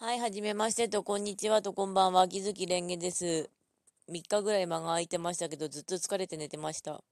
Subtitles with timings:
[0.00, 2.28] はい、はじめましてと、こんにちはと、こんばんは。
[2.28, 3.50] 木月蓮華です。
[4.08, 7.02] 3日ぐらい間が空いてましたけど、ずっと疲れて寝てました。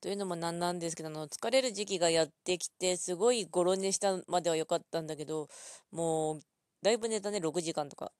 [0.00, 5.48] というのもなんなんですけど、あの、疲れる時期がやってきて、すごいゴロ寝したまでは良かったんだけど、
[5.90, 6.40] もう、
[6.82, 8.12] だいぶ寝たね、6時間とか。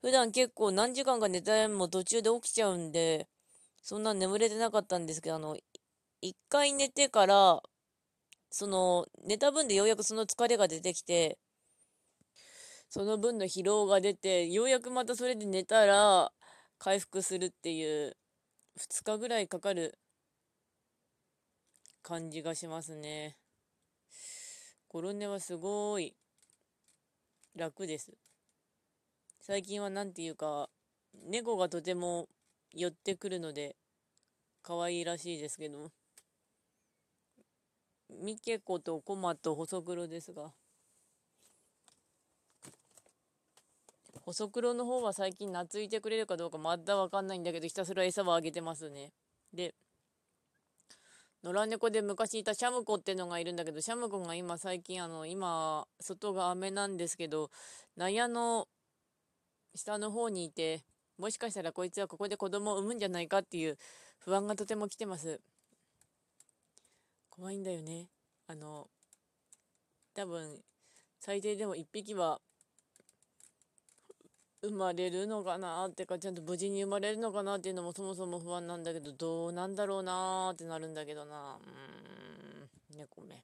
[0.00, 3.26] 普段結構何時間か寝たもう途中で起きちゃうんで、
[3.82, 5.56] そんな眠れてなかったんですけど、あの、
[6.20, 7.60] 一回寝てから、
[8.52, 11.36] その、寝た分でようやくその疲れが出てきて、
[12.94, 16.30] その分の疲労が出て、ようやくまたそれで寝たら、
[16.78, 18.16] 回復するっていう、
[18.78, 19.98] 2日ぐらいかかる
[22.02, 23.36] 感じがしますね。
[24.86, 26.14] コロネはすごい
[27.56, 28.12] 楽です。
[29.40, 30.70] 最近は何て言うか、
[31.28, 32.28] 猫がとても
[32.72, 33.74] 寄ってくるので、
[34.62, 35.90] 可愛いらしいですけど、
[38.08, 40.52] ミケコとコマと細黒ですが、
[44.24, 49.12] 細黒の方は最近懐いてくれるかどうかまだわかんないんだけど、ひたすら餌をあげてますね。
[49.52, 49.74] で、
[51.42, 57.50] 野良猫で昔いたシャムコってのがいるんだけど、シャムコが今最近あの、今、外が雨なんですけど、
[57.98, 58.66] 納屋の
[59.74, 60.82] 下の方にいて、
[61.18, 63.76] もしかしたらこいつはここで子供を産むんじゃないかっていう
[64.20, 65.38] 不安がとても来てます。
[67.28, 68.08] 怖いんだよね。
[68.46, 68.88] あの、
[70.14, 70.62] 多分、
[71.20, 72.40] 最低でも1匹は
[74.64, 81.58] 生まれるのかなってか、ちゃんと無事に生まれるのかなっていうのもそもそも不安なんだけど、どうなんだろうなーってなるんだけどな。
[82.92, 83.42] うーん、猫目。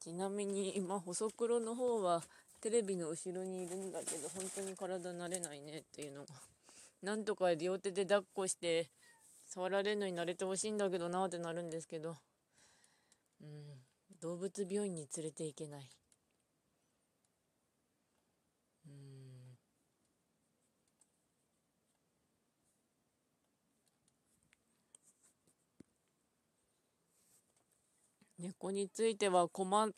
[0.00, 2.22] ちなみに今、細黒の方は
[2.60, 6.28] テレビの後ろにいるんだけど、本当に体慣れないねっていうのが。
[7.02, 8.88] なんとか両手で抱っこして、
[9.46, 12.16] 触られるのに慣れてほしいんだけどなってなるんですけど、
[13.40, 13.64] うん、
[14.20, 15.88] 動物病院に連れて行けない。
[28.38, 29.88] 猫については駒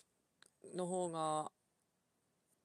[0.77, 1.51] の方が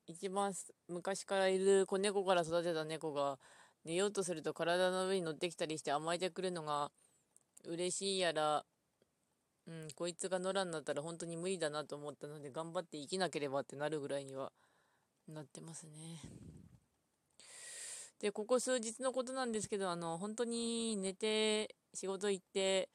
[0.07, 0.53] 一番
[0.88, 3.38] 昔からいる子猫から育てた猫が
[3.85, 6.91] 寝ようとすると体の上に乗ってきたりして甘えてくるのが
[7.66, 8.66] 嬉しいやら、
[9.67, 14.51] うん、こいつが野良になったら本当に無理だなと思ったので頑張って生きなければってなるぐらいには
[15.28, 16.22] なってますね。
[18.23, 22.89] で、ここ数日のことなんですけど、あの、本当に寝て、仕事行って、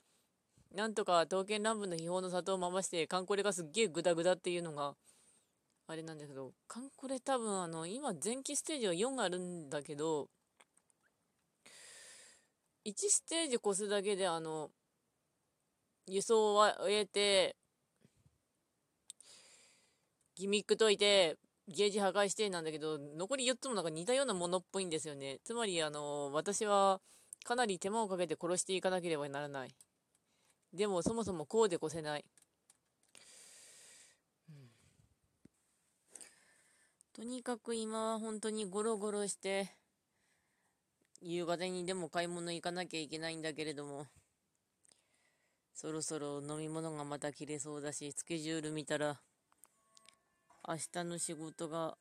[0.75, 4.95] なんとか刀剣乱舞の秘宝の里を回して、カンコレがすっげえグダグダっていうのが、
[5.87, 10.29] あれなんだけど、カンコレ多分あの、今前期ステージは4あるんだけど、
[12.85, 14.71] 1ステージ越すだけであの、
[16.07, 17.57] 輸送は終えて、
[20.37, 21.37] ギミック解いて、
[21.67, 25.39] ゲージ破壊してなんだけど、残り4つもなんか似たようなものっぽいんですよね。
[25.45, 27.01] つまり、あの、私は
[27.45, 29.75] かなり手間をかけて殺していかなければならない。
[30.73, 32.25] でも、そもそもこうで越せない。
[37.15, 39.69] とにかく今は本当にゴロゴロして、
[41.21, 44.07] 夕方にでも買い物行かなきゃいけないんだけれども、
[45.75, 49.21] そろそろ飲み物がまた切れそうだし、スケジュール見たら、
[50.69, 51.97] 明日の仕事が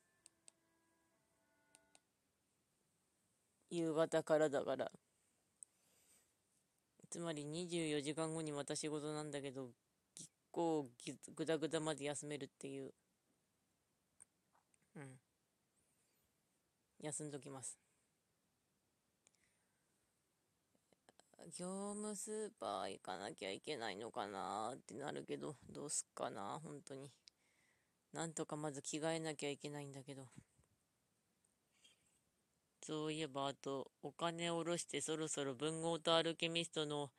[3.70, 4.90] 夕方からだから。
[7.10, 9.70] つまり24時間後にまた仕事なんだけど、
[10.14, 10.88] 結構
[11.36, 12.92] ぐだぐだまで休めるっていう。
[14.96, 15.18] うん。
[17.00, 17.76] 休んどきます。
[21.58, 27.10] 業務スーパー行かなきゃいけないのかなってなるけど、どうすっかな、本当に。
[28.12, 30.28] なんとかまず着替えなきゃいけないんだけど。
[32.88, 37.10] そういえば、あと、お金を下ろしてそろそろ文豪とアルケミストの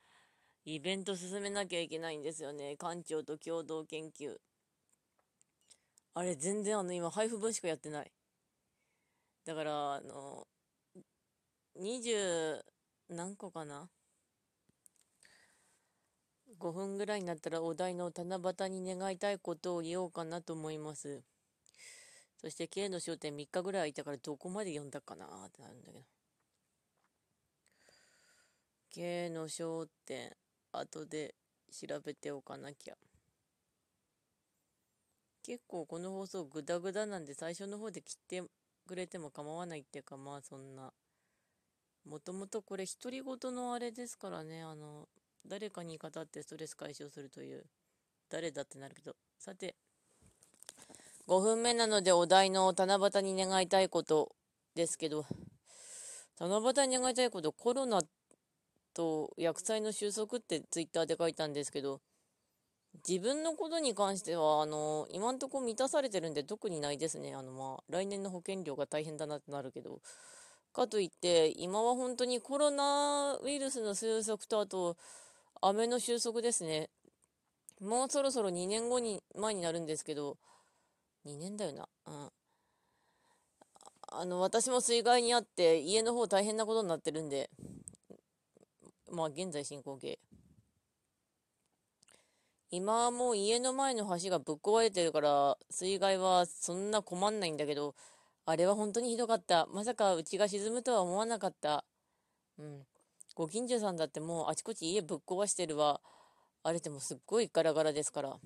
[0.64, 2.76] イベント進めなきゃいけないんですよね。
[2.76, 4.38] 館長と共同研究。
[6.14, 8.12] あれ、全然あの、今、配布分しかやってない。
[9.44, 10.46] だから、あの、
[11.76, 13.90] 20何個かな
[16.58, 21.22] ？5分ぐらいになったらお題の七夕に願いたいことを言おうかなと思います。
[22.40, 26.00] そして K の焦点3日ぐらい空いたからどこまで読んだかなってなるんだけど。
[28.88, 30.34] K の焦点、
[30.72, 31.34] 後で
[31.70, 32.96] 調べておかなきゃ。
[35.42, 38.42] 結構この放送グダグダなんで最初の方で切って
[38.86, 40.94] くれても構わないっていうかまあそんな。
[42.06, 45.10] もともとこれ独り言のあれですからね、あの、
[45.46, 47.66] 誰かに語ってストレス解消するという
[48.30, 49.14] 誰だってなるけど。
[49.38, 49.76] さて、
[51.30, 54.34] 5分目なのでお題の七夕に願いたいこと
[54.74, 55.24] ですけど、
[56.40, 58.02] 七夕に願いたいこと、コロナ
[58.94, 62.00] と薬剤の収束ってツイッターで書いたんですけど、
[63.08, 67.32] 自分のことに関しては、あの、今んとこ満たされてるんで特にないですね。
[67.36, 70.00] あの、まあ、来年の保険料が大変だなってなるけど、
[70.72, 74.96] かといって、今は本当にコロナウイルスの収束と、あと、
[75.62, 76.90] 雨の収束ですね。
[77.80, 80.36] もうそろそろ2年後に、前になるんですけど、
[81.24, 81.88] 2年だよな。
[82.06, 82.30] うん。
[84.12, 87.50] あの、私も水害にあって、家の方大変なことになってるんで、
[89.10, 90.18] まあ、現在進行形。
[92.72, 97.94] 今はもう家の前の橋がぶっ壊れてるから、水害はそんな困んないんだけど、
[98.46, 99.66] あれは本当にひどかった。
[99.66, 101.84] まさかうちが沈むとは思わなかった。
[102.58, 102.86] うん。
[103.34, 106.00] ご近所さんだってもうあちこち家ぶっ壊してるわ。
[106.62, 108.36] あれでもすっごいガラガラですから。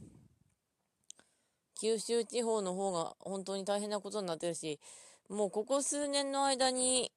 [1.85, 4.81] 九州地方の方が本当に大変なことになってるし、
[5.29, 7.13] もうここ数年の間に、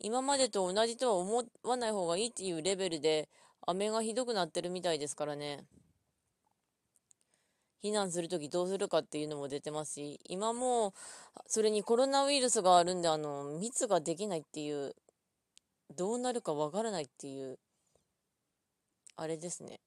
[0.00, 3.28] 今までと同じとは思わない方がいいっていうレベルで、
[3.64, 5.64] 雨がひどくなってるみたいですからね。
[7.84, 10.92] 避難するときどうするかっていうのも出てますし、今も、
[11.46, 14.96] それにコロナウイルスがあるんで、あの、密ができないっていう、
[15.96, 17.60] どうなるかわからないっていう、
[19.14, 19.78] あれですね。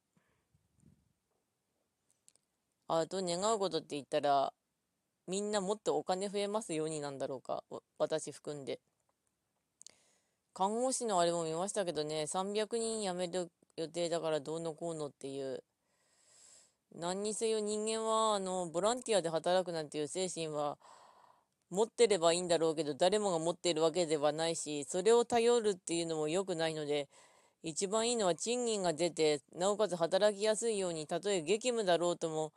[2.88, 4.54] あと、願うことって言ったら、
[5.28, 7.64] みんなもっとお金増えますようになんだろうか。
[7.98, 8.80] 私含んで。
[10.54, 15.64] 看護師のあれも見ましたけどね、300人辞める予定だからどうのこうのっていう。
[16.96, 20.78] 何にせよ人間は、あの、ボランティアで働くなんていう精神は、
[21.72, 27.10] 持ってればいいんだろうけど、誰もが持っているわけではないし、それを頼るっていうのも良くないので、
[27.64, 32.54] 一番いいのは賃金が出て、なおかつ働きやすいように、たとえ激務だろうとも、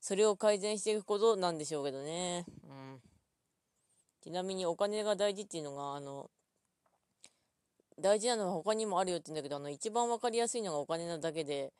[0.00, 2.46] それを改善していくことなんでしょうけどね。
[2.68, 3.00] うん。
[4.22, 6.30] ちなみにお金が大事っていうのが、あの、
[7.98, 11.72] 大事なのは他にもあるよって言うんだけど、あの、一番わかりやすいのがお金なだけで、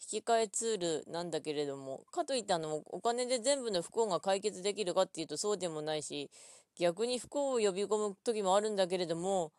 [0.00, 6.30] 引き換えツールなんだけれども、かといってあの、お金で全部の不幸が解決できるかっていうとそうでもないし、
[6.78, 9.52] 逆に不幸を呼び込む時もあるんだけれども、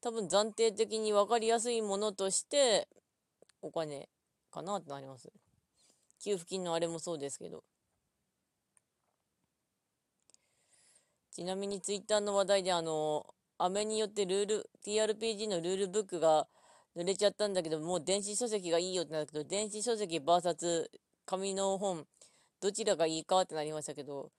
[0.00, 2.88] 多分暫定的に分かりやすいものとして、
[3.62, 4.08] お金
[4.50, 5.30] かなってなります。
[6.22, 7.64] 給付金のあれもそうですけど。
[11.32, 13.26] ちなみにツイッターの話題であの、
[13.58, 16.48] 雨によってルール、TRPG のルールブックが
[16.96, 20.88] 濡れちゃったんだけど、もう電子書籍がいいよってなるけど、電子書籍 VS
[21.26, 22.06] 紙の本、
[22.62, 24.30] どちらがいいかってなりましたけど、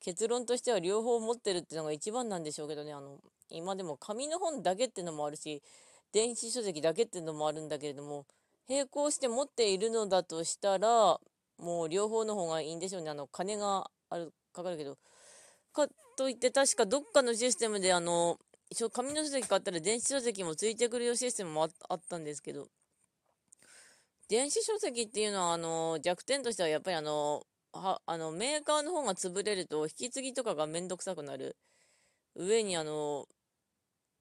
[0.00, 3.18] 結論としては両方持ってるっていうのが一番なんでしょうけどね、あの、
[3.48, 5.62] 今でも紙の本だけっていうのもあるし、
[6.12, 8.26] 電子書籍だけっていうのもあるんだけれども、
[8.68, 11.20] 並行して持っているのだとしたら、
[11.58, 13.10] もう両方の方がいいんでしょうね。
[13.10, 14.98] あの、金がある、かかるけど。
[15.72, 18.38] かといって確かどっかのシステムであの、
[18.70, 22.68] 一応紙の書籍買ったら電子書籍もついてくるよシステムもあったんですけど、
[24.28, 27.42] 電子書籍っていうのは、あの、弱点としてはやっぱりあの、
[27.72, 31.56] は、あの、メーカーの方が潰れると、引き継ぎとかがめんどくさくなる。
[32.36, 33.26] 上にあの、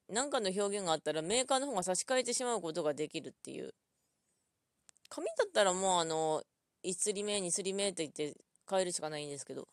[0.09, 3.73] なんかの表現があったらメーカーの方が差し替えてしまうことができるっていう。
[5.11, 6.41] 紙だったらもうあの、
[6.83, 8.37] 1すり目、2すり目って言って
[8.69, 9.67] 変えるしかないんですけど。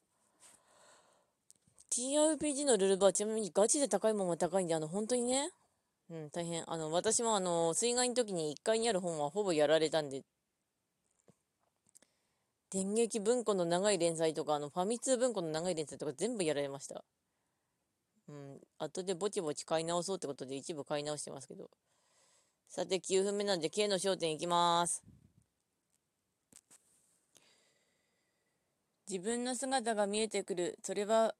[1.90, 5.50] TRPG のルールはちなみにガチで高いものは高いんで、あの、本当にね、
[6.11, 6.68] うん、大変。
[6.71, 10.23] あの、私もあの、水害の時に1階にある本はほぼやられたんで、
[12.71, 17.04] 電撃文庫の長い連載とか、あの、ファミ通文庫の長い連載とか全部やられました。
[18.28, 21.71] うん、後でぼちぼち買い直そうってことで一部買い直してますけど。
[22.68, 25.17] さて、9分目なんで K の焦点いきます。
[29.10, 30.78] 自分の姿が見えてくる。
[30.82, 31.34] それは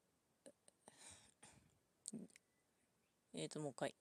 [3.35, 3.95] えーと、もう一回。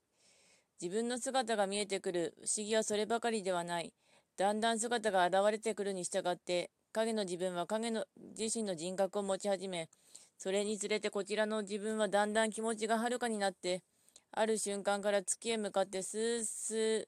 [0.82, 2.34] 自分の姿が見えてくる。
[2.44, 3.94] 不思議はそればかりではない。
[4.38, 8.06] だんだん姿が現れてくるに従って、影の自分は影の
[8.38, 9.90] 自身の人格を持ち始め、
[10.38, 13.84] それにつれてこちらの自分はだんだん気持ちがはるかになって、
[14.32, 17.06] ある瞬間から月へ向かってスースー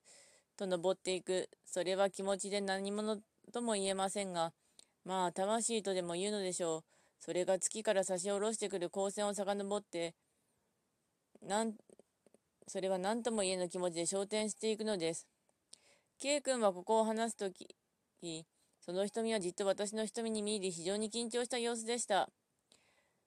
[0.58, 1.50] と登っていく。
[1.66, 3.18] それは気持ちで何者
[3.54, 4.52] とも言えませんが、
[5.06, 6.84] まあ、魂とでも言うのでしょう。
[7.20, 10.16] それが月から差し下ろしてくる光線を遡って、
[11.42, 11.74] なん、
[12.68, 15.28] それは何とも言えぬ気持ちで昇天していくのです。
[16.20, 17.76] K 君はここを話すとき、
[18.82, 22.30] その瞳はじっと私の瞳に見入り非常に緊張した様子でした。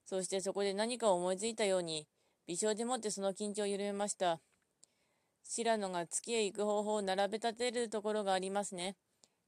[0.05, 2.07] そしてそこで何かを思いついたように、
[2.47, 4.41] 微笑でもってその緊張を緩めました。
[5.45, 8.97] 白野が月へ行く方法を並べ立てるところがありますね。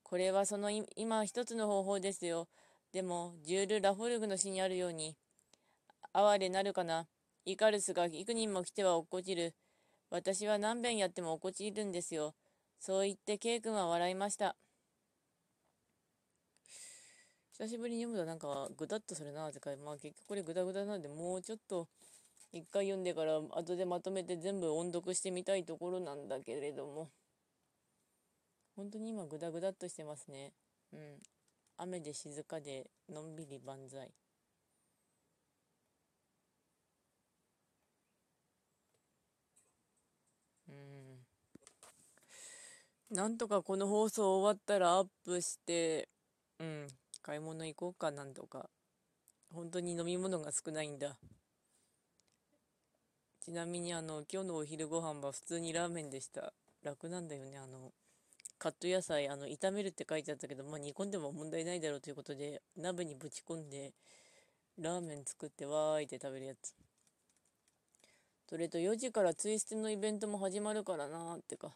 [0.05, 2.47] これはその今一つの方法ですよ。
[2.93, 5.17] でも、ジュール・ラフォルグの詩にあるように、
[6.13, 7.09] 哀れなるかな。
[7.45, 9.55] イカルスが幾人も来ては落っこちる。
[10.11, 12.35] 私は何遍やっても落っこちるんですよ。
[12.79, 14.55] そう言って、ケイ君は笑いました。
[17.53, 21.89] 久しぶりに読むとなんかぐだっとするなってか、まあ結局これぐだぐだなんで、もうちょっと
[22.53, 27.11] 一回読んでから後でまとめて全部音読してみたいところなんだけれども。
[28.77, 30.53] 本当に今ぐだぐだっとしてますね。
[30.93, 31.19] うん。
[31.77, 34.13] 雨で静かでのんびり万歳。
[40.69, 41.25] うん。
[43.11, 46.09] なんとかこの放送終わったらアップして、
[46.59, 46.89] うん、
[47.23, 48.69] 買い物行こうかなんとか。
[49.53, 51.17] 本当に飲み物が少ないんだ。
[53.41, 56.53] ちなみにあの、今日のお昼ご飯は普通にラーメンでした。
[56.83, 57.93] 楽なんだよね、あの、
[58.59, 63.93] カット野菜、あの、炒めるって書いてあったけど、まあ、煮込んでも問題ないだろうということで、鍋にぶち込んで、
[64.79, 66.75] ラーメン作ってわーいって食べるやつ。
[68.49, 71.75] それと4時からツイステのイベントも始まるからなーってか。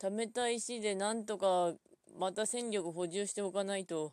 [0.00, 1.74] 貯めたい石でなんとか
[2.18, 4.12] また戦力補充しておかないと、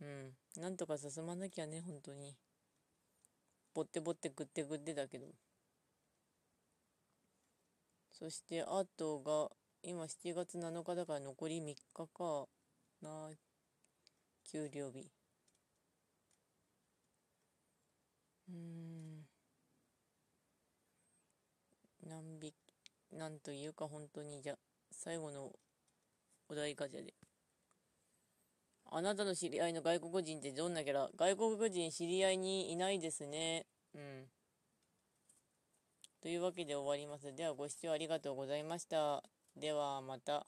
[0.00, 2.36] うん、なんとか進まなきゃね、本当に。
[3.74, 5.26] ぼってぼって食って食ってだけど。
[8.12, 9.50] そしてあとが
[9.88, 12.48] 今7月7日だから残り3日か。
[13.00, 13.30] な
[14.50, 15.08] 給料日。
[18.48, 19.26] うん。
[22.04, 22.52] 何匹
[23.12, 24.56] なんというか本当にじゃ
[24.90, 25.52] 最後の
[26.48, 27.14] お題ガチャで。
[28.90, 31.08] あなたの知り合いの外国人ってどんなキャラ？
[31.16, 33.66] 外国人知り合いにいないですね。
[33.94, 34.24] うん。
[36.20, 37.32] というわけで終わります。
[37.36, 39.22] ではご視聴ありがとうございました。
[39.56, 40.46] ではまた。